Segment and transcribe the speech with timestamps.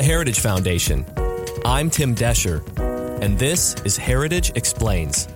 [0.00, 1.04] the Heritage Foundation,
[1.62, 2.62] I'm Tim Doescher,
[3.20, 5.28] and this is Heritage Explains.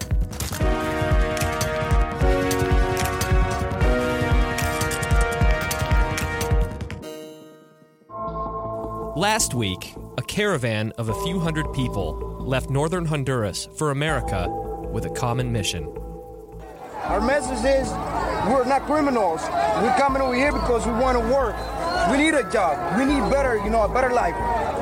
[9.14, 15.04] Last week, a caravan of a few hundred people left northern Honduras for America with
[15.04, 15.94] a common mission.
[17.02, 17.90] Our message is
[18.48, 19.42] we're not criminals.
[19.42, 21.54] We're coming over here because we want to work.
[22.10, 22.98] We need a job.
[22.98, 24.34] We need better, you know, a better life.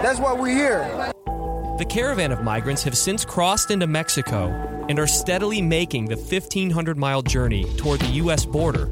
[0.02, 1.12] That's why we're here.
[1.78, 4.48] The caravan of migrants have since crossed into Mexico
[4.88, 8.44] and are steadily making the 1,500 mile journey toward the U.S.
[8.44, 8.90] border,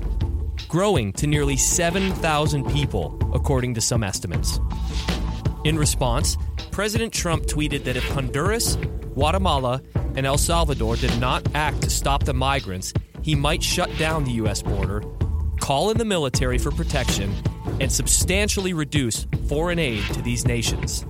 [0.68, 4.60] growing to nearly 7,000 people, according to some estimates.
[5.64, 6.36] In response,
[6.70, 8.76] President Trump tweeted that if Honduras,
[9.14, 9.82] Guatemala,
[10.14, 14.32] and El Salvador did not act to stop the migrants, he might shut down the
[14.32, 14.62] U.S.
[14.62, 15.02] border,
[15.58, 17.34] call in the military for protection,
[17.80, 21.06] and substantially reduce foreign aid to these nations.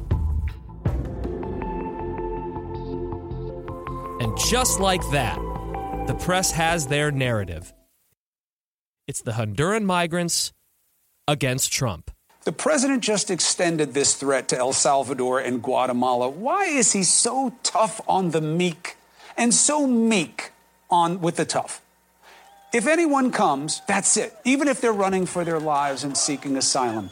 [4.20, 5.36] And just like that,
[6.06, 7.74] the press has their narrative.
[9.06, 10.52] It's the Honduran migrants
[11.26, 12.10] against Trump.
[12.44, 16.28] The president just extended this threat to El Salvador and Guatemala.
[16.28, 18.96] Why is he so tough on the meek
[19.36, 20.52] and so meek
[20.88, 21.82] on with the tough?
[22.72, 24.32] If anyone comes, that's it.
[24.44, 27.10] Even if they're running for their lives and seeking asylum,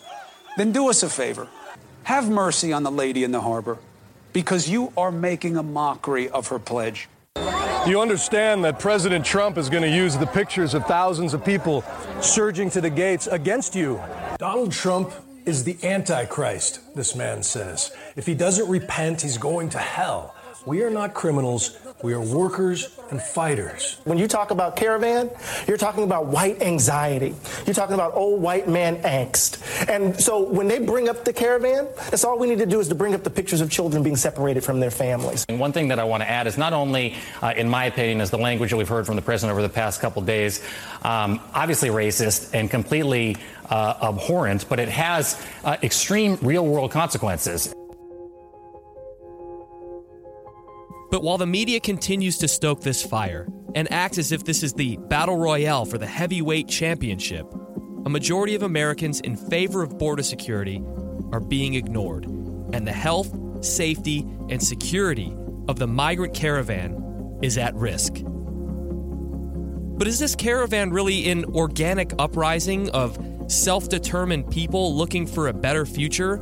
[0.57, 1.49] then do us a favor.
[2.05, 3.79] Have mercy on the lady in the harbor
[4.33, 7.09] because you are making a mockery of her pledge.
[7.89, 11.83] You understand that President Trump is going to use the pictures of thousands of people
[12.21, 14.01] surging to the gates against you.
[14.39, 15.13] Donald Trump
[15.45, 17.91] is the Antichrist, this man says.
[18.15, 20.37] If he doesn't repent, he's going to hell.
[20.67, 21.79] We are not criminals.
[22.03, 23.99] We are workers and fighters.
[24.05, 25.31] When you talk about caravan,
[25.67, 27.35] you're talking about white anxiety.
[27.67, 29.89] You're talking about old white man angst.
[29.89, 32.89] And so when they bring up the caravan, that's all we need to do is
[32.89, 35.45] to bring up the pictures of children being separated from their families.
[35.49, 38.21] And one thing that I want to add is not only, uh, in my opinion,
[38.21, 40.63] is the language that we've heard from the president over the past couple days,
[41.03, 43.37] um, obviously racist and completely
[43.71, 47.75] uh, abhorrent, but it has uh, extreme real world consequences.
[51.11, 54.75] But while the media continues to stoke this fire and act as if this is
[54.75, 57.47] the battle royale for the heavyweight championship,
[58.05, 60.83] a majority of Americans in favor of border security
[61.33, 64.21] are being ignored, and the health, safety,
[64.51, 65.35] and security
[65.69, 68.15] of the migrant caravan is at risk.
[69.99, 73.19] But is this caravan really an organic uprising of
[73.49, 76.39] self determined people looking for a better future?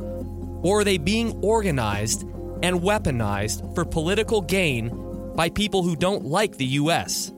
[0.61, 2.25] Or are they being organized
[2.63, 7.31] and weaponized for political gain by people who don't like the U.S.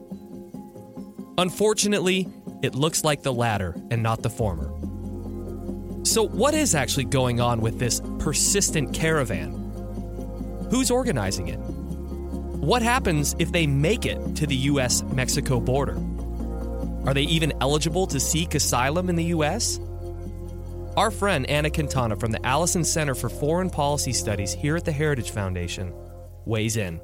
[1.38, 2.28] Unfortunately,
[2.62, 4.70] it looks like the latter and not the former.
[6.06, 9.52] So, what is actually going on with this persistent caravan?
[10.72, 11.58] Who's organizing it?
[11.58, 15.02] What happens if they make it to the U.S.
[15.04, 15.98] Mexico border?
[17.06, 19.80] Are they even eligible to seek asylum in the U.S.?
[21.00, 24.92] Our friend Ana Quintana from the Allison Center for Foreign Policy Studies here at the
[24.92, 25.94] Heritage Foundation
[26.44, 27.00] weighs in.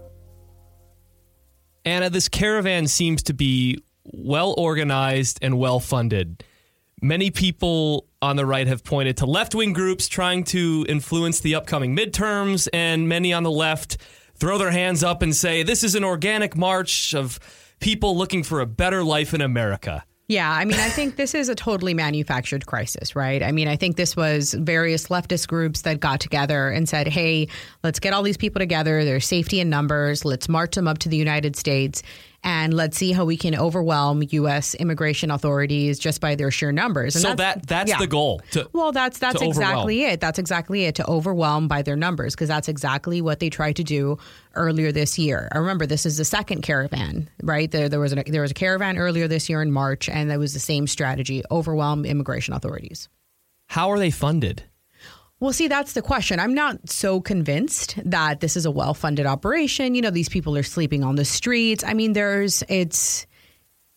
[1.85, 6.43] Ana, this caravan seems to be well organized and well funded.
[7.01, 11.55] Many people on the right have pointed to left wing groups trying to influence the
[11.55, 13.95] upcoming midterms, and many on the left
[14.35, 17.39] throw their hands up and say this is an organic march of
[17.79, 20.03] people looking for a better life in America.
[20.27, 23.43] Yeah, I mean, I think this is a totally manufactured crisis, right?
[23.43, 27.47] I mean, I think this was various leftist groups that got together and said, hey,
[27.83, 29.05] let's get all these people together.
[29.05, 30.25] There's safety in numbers.
[30.25, 32.01] Let's march them up to the United States
[32.45, 34.75] and let's see how we can overwhelm U.S.
[34.75, 37.15] immigration authorities just by their sheer numbers.
[37.15, 37.97] And so that's, that that's yeah.
[37.97, 38.39] the goal.
[38.51, 40.21] To, well, that's that's exactly it.
[40.21, 40.95] That's exactly it.
[40.95, 44.19] To overwhelm by their numbers, because that's exactly what they tried to do
[44.53, 45.49] earlier this year.
[45.51, 47.69] I remember this is the second caravan, right?
[47.69, 50.37] There, there was a, there was a caravan earlier this year in March, and that
[50.37, 53.09] was the same strategy: overwhelm immigration authorities.
[53.67, 54.63] How are they funded?
[55.39, 56.39] Well, see, that's the question.
[56.39, 59.93] I'm not so convinced that this is a well funded operation.
[59.93, 61.83] You know, these people are sleeping on the streets.
[61.83, 63.27] I mean, there's, it's,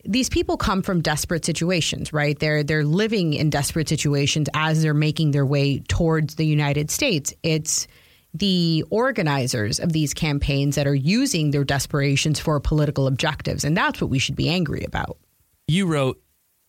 [0.05, 2.39] these people come from desperate situations, right?
[2.39, 7.33] They're they're living in desperate situations as they're making their way towards the United States.
[7.43, 7.87] It's
[8.33, 14.01] the organizers of these campaigns that are using their desperations for political objectives, and that's
[14.01, 15.19] what we should be angry about.
[15.67, 16.21] You wrote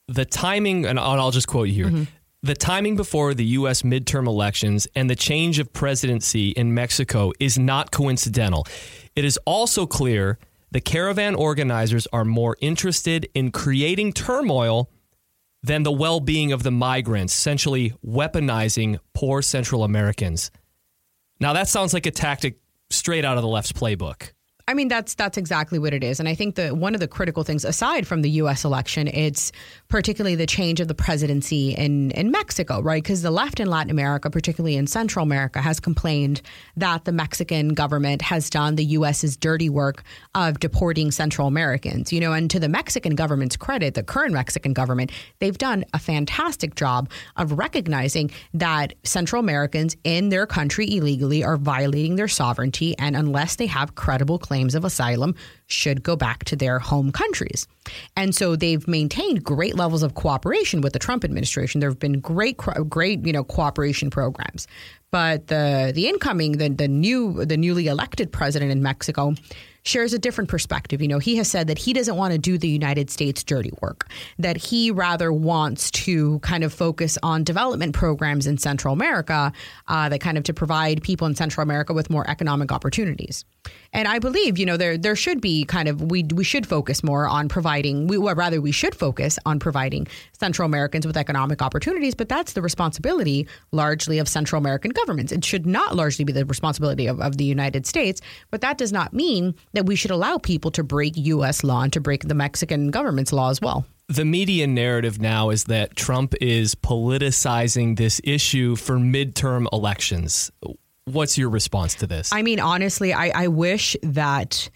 [0.08, 1.86] the timing, and I'll just quote you here.
[1.86, 2.04] Mm-hmm.
[2.42, 3.82] The timing before the U.S.
[3.82, 8.66] midterm elections and the change of presidency in Mexico is not coincidental.
[9.14, 10.40] It is also clear
[10.72, 14.90] the caravan organizers are more interested in creating turmoil
[15.62, 20.50] than the well being of the migrants, essentially weaponizing poor Central Americans.
[21.42, 22.60] Now, that sounds like a tactic
[22.90, 24.32] straight out of the left's playbook.
[24.70, 27.08] I mean, that's that's exactly what it is, and I think that one of the
[27.08, 28.64] critical things, aside from the U.S.
[28.64, 29.52] election, it's
[29.88, 33.02] particularly the change of the presidency in in Mexico, right?
[33.02, 36.44] Because the left in Latin America, particularly in Central America, has complained
[36.78, 40.04] that the Mexican government has done the U.S.'s dirty work
[40.36, 42.14] of deporting Central Americans.
[42.14, 46.00] You know, and to the Mexican government's credit, the current Mexican government, they've done a
[46.00, 52.96] fantastic job of recognizing that Central Americans in their country illegally are violating their sovereignty,
[53.00, 55.36] and unless they have credible claims claims of asylum
[55.68, 57.66] should go back to their home countries.
[58.18, 61.80] And so they've maintained great levels of cooperation with the Trump administration.
[61.80, 64.68] There have been great great, you know, cooperation programs.
[65.12, 69.34] But the the incoming the the new the newly elected president in Mexico
[69.84, 71.02] shares a different perspective.
[71.02, 73.72] You know, he has said that he doesn't want to do the United States dirty
[73.82, 79.52] work, that he rather wants to kind of focus on development programs in Central America
[79.88, 83.46] uh, that kind of to provide people in Central America with more economic opportunities.
[83.92, 87.04] And I believe, you know, there there should be kind of we we should focus
[87.04, 91.62] more on providing we well, rather we should focus on providing Central Americans with economic
[91.62, 95.32] opportunities, but that's the responsibility largely of Central American governments.
[95.32, 98.22] It should not largely be the responsibility of, of the United States,
[98.52, 101.94] but that does not mean that we should allow people to break US law and
[101.94, 103.86] to break the Mexican government's law as well.
[104.08, 110.52] The media narrative now is that Trump is politicizing this issue for midterm elections.
[111.14, 112.32] What's your response to this?
[112.32, 114.70] I mean, honestly, I, I wish that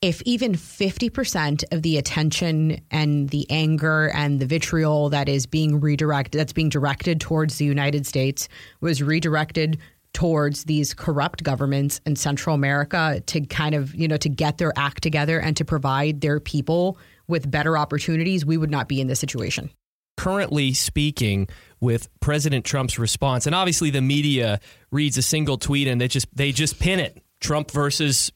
[0.00, 5.80] if even 50% of the attention and the anger and the vitriol that is being
[5.80, 8.48] redirected, that's being directed towards the United States,
[8.80, 9.78] was redirected
[10.12, 14.72] towards these corrupt governments in Central America to kind of, you know, to get their
[14.76, 19.06] act together and to provide their people with better opportunities, we would not be in
[19.06, 19.70] this situation
[20.16, 21.48] currently speaking
[21.80, 23.46] with President Trump's response.
[23.46, 27.22] And obviously the media reads a single tweet and they just they just pin it.
[27.40, 28.32] Trump versus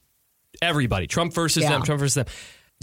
[0.60, 1.06] everybody.
[1.06, 1.70] Trump versus yeah.
[1.70, 2.26] them, Trump versus them.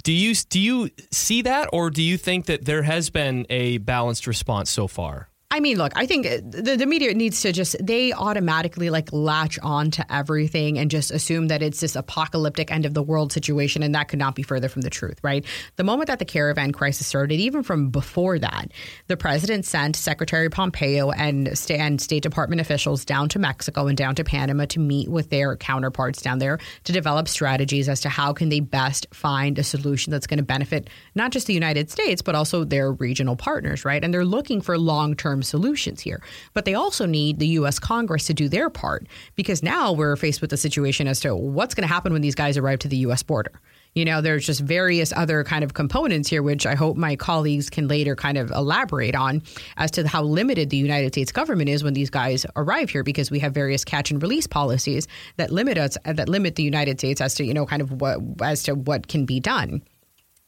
[0.03, 3.77] Do you do you see that or do you think that there has been a
[3.79, 5.29] balanced response so far?
[5.55, 9.13] I mean, look, I think uh, the, the media needs to just, they automatically like
[9.13, 13.31] latch on to everything and just assume that it's this apocalyptic end of the world
[13.31, 13.81] situation.
[13.81, 15.45] And that could not be further from the truth, right?
[15.77, 18.69] The moment that the caravan crisis started, even from before that,
[19.07, 24.13] the president sent Secretary Pompeo and, and State Department officials down to Mexico and down
[24.15, 28.33] to Panama to meet with their counterparts down there to develop strategies as to how
[28.33, 32.21] can they best find a solution that's going to benefit not just the United States,
[32.21, 34.03] but also their regional partners, right?
[34.03, 36.21] And they're looking for long term solutions here.
[36.53, 37.79] But they also need the U.S.
[37.79, 41.73] Congress to do their part because now we're faced with the situation as to what's
[41.73, 43.23] going to happen when these guys arrive to the U.S.
[43.23, 43.61] border.
[43.95, 47.69] You know, there's just various other kind of components here, which I hope my colleagues
[47.69, 49.41] can later kind of elaborate on
[49.77, 53.31] as to how limited the United States government is when these guys arrive here, because
[53.31, 55.07] we have various catch and release policies
[55.37, 58.19] that limit us, that limit the United States as to you know kind of what
[58.41, 59.81] as to what can be done.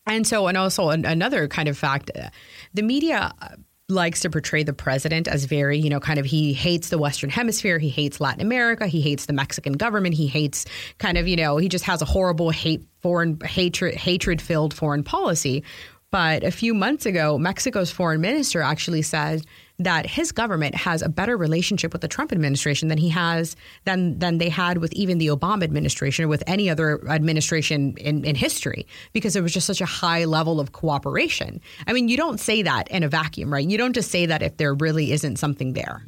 [0.08, 2.30] And so, and also another kind of fact, uh,
[2.74, 3.50] the media uh,
[3.90, 7.30] likes to portray the president as very, you know, kind of he hates the Western
[7.30, 10.66] Hemisphere, he hates Latin America, he hates the Mexican government, he hates
[10.98, 15.04] kind of, you know, he just has a horrible hate foreign hatred hatred filled foreign
[15.04, 15.64] policy.
[16.12, 19.46] But a few months ago, Mexico's foreign minister actually said
[19.80, 23.56] that his government has a better relationship with the Trump administration than he has
[23.86, 28.26] than than they had with even the Obama administration or with any other administration in,
[28.26, 31.62] in history because there was just such a high level of cooperation.
[31.86, 33.68] I mean, you don't say that in a vacuum, right?
[33.68, 36.04] You don't just say that if there really isn't something there.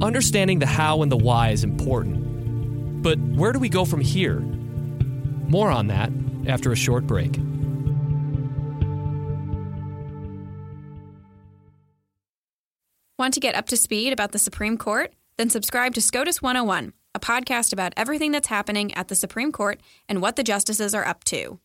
[0.00, 3.02] Understanding the how and the why is important.
[3.02, 4.40] But where do we go from here?
[5.48, 6.10] More on that
[6.46, 7.38] after a short break.
[13.18, 15.12] Want to get up to speed about the Supreme Court?
[15.38, 19.80] Then subscribe to SCOTUS 101, a podcast about everything that's happening at the Supreme Court
[20.08, 21.58] and what the justices are up to.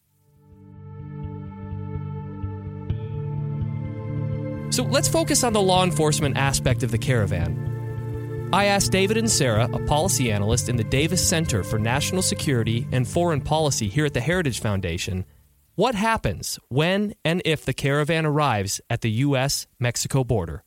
[4.71, 8.49] So let's focus on the law enforcement aspect of the caravan.
[8.51, 13.07] I asked David Inserra, a policy analyst in the Davis Center for National Security and
[13.07, 15.23] Foreign Policy here at the Heritage Foundation,
[15.75, 19.67] what happens when and if the caravan arrives at the U.S.
[19.79, 20.63] Mexico border?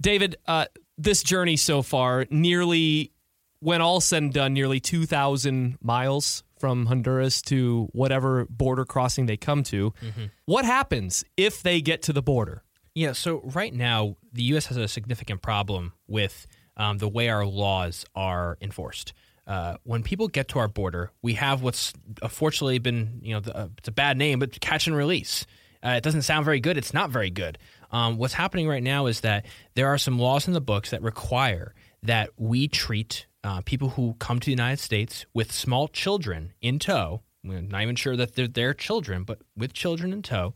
[0.00, 0.66] David, uh,
[0.98, 3.12] this journey so far, nearly,
[3.60, 9.36] when all said and done, nearly 2,000 miles from Honduras to whatever border crossing they
[9.36, 9.92] come to.
[10.02, 10.24] Mm-hmm.
[10.46, 12.62] What happens if they get to the border?
[12.94, 14.66] Yeah, so right now, the U.S.
[14.66, 16.46] has a significant problem with
[16.76, 19.12] um, the way our laws are enforced.
[19.46, 23.54] Uh, when people get to our border, we have what's unfortunately been, you know, the,
[23.54, 25.44] uh, it's a bad name, but catch and release.
[25.84, 26.78] Uh, it doesn't sound very good.
[26.78, 27.58] It's not very good.
[27.94, 29.46] Um, what's happening right now is that
[29.76, 34.16] there are some laws in the books that require that we treat uh, people who
[34.18, 37.22] come to the United States with small children in tow.
[37.44, 40.54] We're not even sure that they're their children, but with children in tow,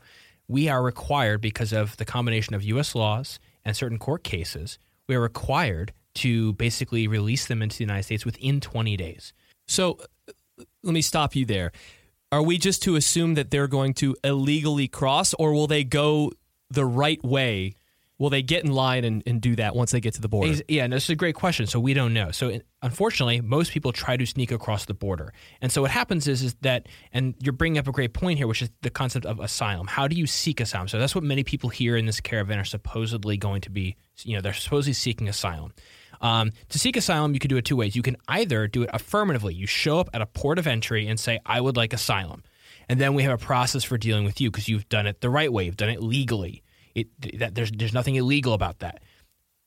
[0.48, 2.96] we are required because of the combination of U.S.
[2.96, 4.80] laws and certain court cases.
[5.06, 9.32] We are required to basically release them into the United States within 20 days.
[9.68, 11.70] So uh, let me stop you there.
[12.32, 16.32] Are we just to assume that they're going to illegally cross, or will they go
[16.70, 17.74] the right way?
[18.18, 20.60] Will they get in line and, and do that once they get to the border?
[20.66, 21.68] Yeah, and this is a great question.
[21.68, 22.32] So we don't know.
[22.32, 25.32] So unfortunately, most people try to sneak across the border,
[25.62, 28.48] and so what happens is is that, and you're bringing up a great point here,
[28.48, 29.86] which is the concept of asylum.
[29.86, 30.88] How do you seek asylum?
[30.88, 33.94] So that's what many people here in this caravan are supposedly going to be.
[34.24, 35.72] You know, they're supposedly seeking asylum.
[36.20, 37.94] Um, to seek asylum, you can do it two ways.
[37.94, 39.54] You can either do it affirmatively.
[39.54, 42.42] You show up at a port of entry and say, "I would like asylum,"
[42.88, 45.30] and then we have a process for dealing with you because you've done it the
[45.30, 45.64] right way.
[45.64, 46.62] You've done it legally.
[46.94, 49.02] It, that, there's there's nothing illegal about that.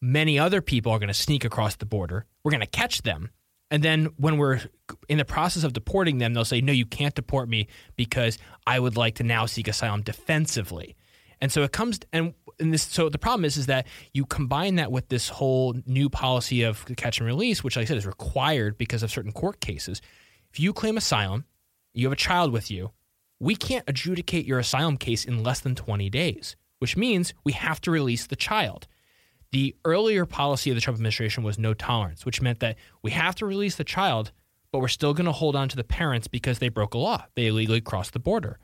[0.02, 2.26] Many other people are going to sneak across the border.
[2.44, 3.30] We're going to catch them,
[3.70, 4.62] and then when we're
[5.08, 8.80] in the process of deporting them, they'll say, "No, you can't deport me because I
[8.80, 10.96] would like to now seek asylum defensively."
[11.40, 14.76] And so it comes and and this so the problem is is that you combine
[14.76, 18.06] that with this whole new policy of catch and release, which like I said is
[18.06, 20.02] required because of certain court cases.
[20.52, 21.46] If you claim asylum,
[21.94, 22.92] you have a child with you,
[23.42, 27.82] we can't adjudicate your asylum case in less than 20 days, which means we have
[27.82, 28.88] to release the child.
[29.52, 33.34] The earlier policy of the Trump administration was no tolerance, which meant that we have
[33.36, 34.32] to release the child,
[34.72, 37.26] but we're still going to hold on to the parents because they broke a law.
[37.34, 38.60] They illegally crossed the border.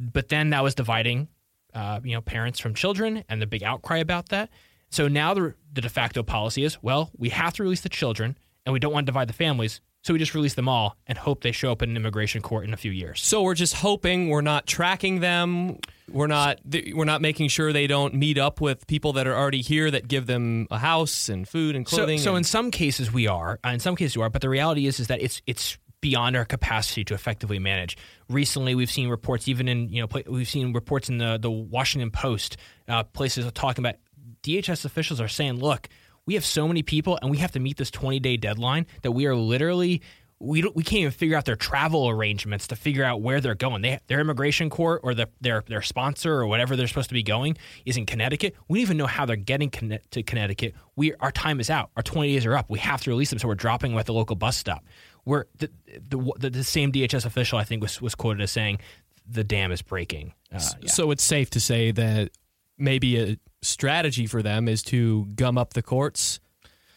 [0.00, 1.28] But then that was dividing
[1.72, 4.50] uh, you know, parents from children and the big outcry about that.
[4.90, 8.36] So now the, the de facto policy is, well, we have to release the children
[8.66, 9.80] and we don't want to divide the families.
[10.02, 12.64] So we just release them all and hope they show up in an immigration court
[12.64, 13.22] in a few years.
[13.22, 15.78] So we're just hoping we're not tracking them.
[16.10, 16.58] We're not
[16.92, 20.08] we're not making sure they don't meet up with people that are already here that
[20.08, 22.18] give them a house and food and clothing.
[22.18, 24.42] So, so and- in some cases we are, uh, in some cases we are, but
[24.42, 27.96] the reality is is that it's it's beyond our capacity to effectively manage.
[28.28, 32.10] Recently, we've seen reports, even in you know, we've seen reports in the the Washington
[32.10, 32.56] Post,
[32.88, 33.94] uh, places are talking about
[34.42, 35.88] DHS officials are saying, look,
[36.26, 39.12] we have so many people and we have to meet this 20 day deadline that
[39.12, 40.02] we are literally.
[40.44, 43.54] We, don't, we can't even figure out their travel arrangements to figure out where they're
[43.54, 43.82] going.
[43.82, 47.22] They, their immigration court or the, their their sponsor or whatever they're supposed to be
[47.22, 48.56] going is in Connecticut.
[48.66, 50.74] We don't even know how they're getting to Connecticut.
[50.96, 51.90] We our time is out.
[51.96, 52.70] Our 20 days are up.
[52.70, 54.84] We have to release them, so we're dropping them at the local bus stop.
[55.24, 55.70] The
[56.08, 58.80] the, the, the same DHS official I think was was quoted as saying
[59.28, 60.34] the dam is breaking.
[60.52, 60.88] Uh, yeah.
[60.88, 62.30] So it's safe to say that
[62.78, 66.40] maybe a strategy for them is to gum up the courts,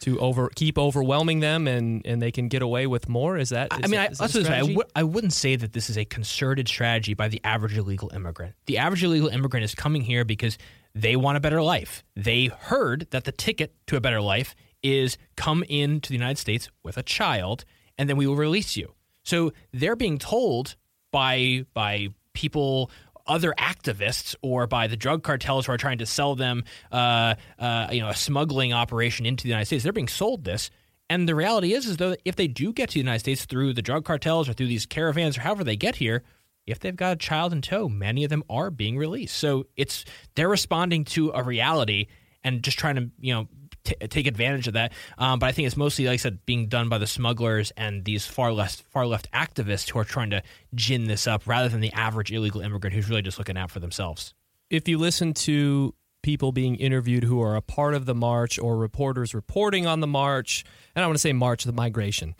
[0.00, 3.38] to over keep overwhelming them, and and they can get away with more.
[3.38, 3.68] Is that?
[3.72, 5.02] I mean, that- I, is let's that a put it this way, I, w- I
[5.02, 8.54] wouldn't say that this is a concerted strategy by the average illegal immigrant.
[8.66, 10.58] The average illegal immigrant is coming here because
[10.94, 12.04] they want a better life.
[12.14, 16.68] They heard that the ticket to a better life is come into the United States
[16.82, 17.64] with a child,
[17.98, 18.94] and then we will release you.
[19.24, 20.76] So they're being told
[21.10, 22.90] by by people.
[23.26, 27.88] Other activists, or by the drug cartels who are trying to sell them, uh, uh,
[27.90, 30.70] you know, a smuggling operation into the United States, they're being sold this,
[31.08, 33.74] and the reality is, is though, if they do get to the United States through
[33.74, 36.24] the drug cartels or through these caravans or however they get here,
[36.66, 39.36] if they've got a child in tow, many of them are being released.
[39.36, 40.04] So it's
[40.34, 42.08] they're responding to a reality
[42.42, 43.48] and just trying to you know
[43.86, 44.92] t- take advantage of that.
[45.16, 48.04] Um, but I think it's mostly, like I said, being done by the smugglers and
[48.04, 50.42] these far left far left activists who are trying to
[50.74, 53.80] gin this up, rather than the average illegal immigrant who's really just looking out for
[53.80, 54.34] themselves.
[54.70, 58.76] if you listen to people being interviewed who are a part of the march or
[58.76, 60.64] reporters reporting on the march,
[60.94, 62.34] and I want to say march the migration,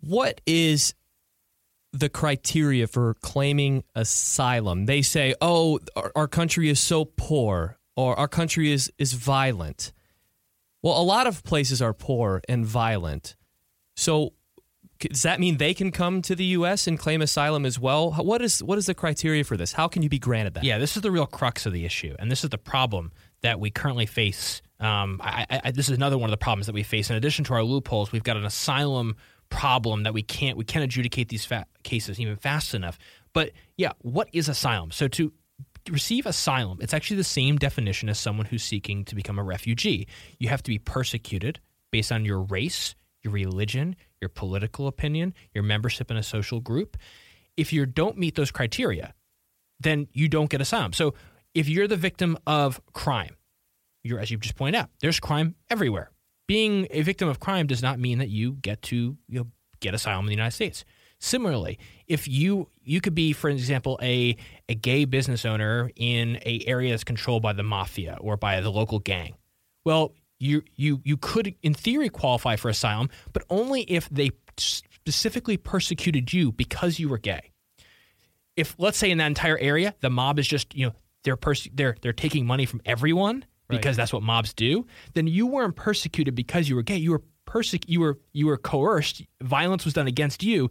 [0.00, 0.94] what is
[1.92, 4.86] the criteria for claiming asylum?
[4.86, 9.92] They say, "Oh, our, our country is so poor," or "Our country is is violent."
[10.84, 13.36] Well, a lot of places are poor and violent.
[13.96, 14.34] So
[14.98, 16.86] does that mean they can come to the U.S.
[16.86, 18.12] and claim asylum as well?
[18.12, 19.72] What is what is the criteria for this?
[19.72, 20.64] How can you be granted that?
[20.64, 23.58] Yeah, this is the real crux of the issue, and this is the problem that
[23.58, 24.60] we currently face.
[24.78, 27.08] Um, I, I, this is another one of the problems that we face.
[27.08, 29.16] In addition to our loopholes, we've got an asylum
[29.48, 32.98] problem that we can't we can't adjudicate these fa- cases even fast enough.
[33.32, 34.90] But yeah, what is asylum?
[34.90, 35.32] So to
[35.90, 40.06] receive asylum, it's actually the same definition as someone who's seeking to become a refugee.
[40.38, 41.60] You have to be persecuted
[41.92, 46.96] based on your race, your religion, your political opinion, your membership in a social group.
[47.56, 49.14] If you don't meet those criteria,
[49.80, 50.92] then you don't get asylum.
[50.92, 51.14] So
[51.54, 53.36] if you're the victim of crime,
[54.02, 56.10] you're as you've just pointed out, there's crime everywhere.
[56.46, 59.46] Being a victim of crime does not mean that you get to you know,
[59.80, 60.84] get asylum in the United States.
[61.24, 64.36] Similarly, if you you could be, for example, a
[64.68, 68.70] a gay business owner in a area that's controlled by the mafia or by the
[68.70, 69.34] local gang,
[69.86, 75.56] well, you you you could in theory qualify for asylum, but only if they specifically
[75.56, 77.50] persecuted you because you were gay.
[78.54, 81.68] If let's say in that entire area the mob is just you know they're pers-
[81.72, 83.96] they're they're taking money from everyone because Right.
[83.96, 86.98] that's what mobs do, then you weren't persecuted because you were gay.
[86.98, 89.22] You were perse- you were you were coerced.
[89.42, 90.68] Violence was done against you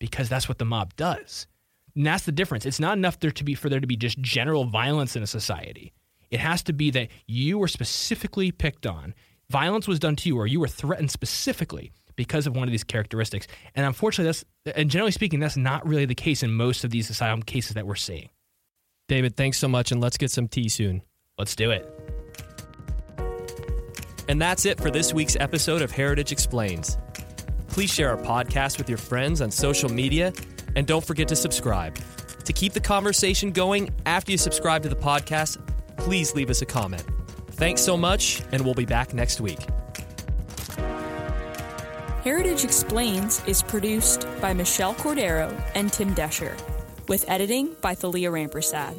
[0.00, 1.46] because that's what the mob does.
[1.94, 2.66] And that's the difference.
[2.66, 5.28] It's not enough there to be for there to be just general violence in a
[5.28, 5.92] society.
[6.30, 9.14] It has to be that you were specifically picked on.
[9.50, 12.84] Violence was done to you or you were threatened specifically because of one of these
[12.84, 13.46] characteristics.
[13.74, 14.32] And unfortunately
[14.64, 17.74] that's and generally speaking that's not really the case in most of these asylum cases
[17.74, 18.30] that we're seeing.
[19.08, 21.02] David, thanks so much, and let's get some tea soon.
[21.36, 21.84] Let's do it.
[24.28, 26.96] And that's it for this week's episode of Heritage Explains.
[27.70, 30.32] Please share our podcast with your friends on social media,
[30.76, 31.98] and don't forget to subscribe.
[32.44, 35.58] To keep the conversation going after you subscribe to the podcast,
[35.96, 37.04] please leave us a comment.
[37.52, 39.60] Thanks so much, and we'll be back next week.
[42.24, 46.54] Heritage Explains is produced by Michelle Cordero and Tim Doescher,
[47.08, 48.94] with editing by Thalia Rampersad.